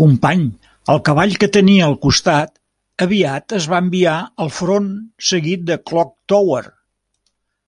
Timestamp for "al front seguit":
4.46-5.64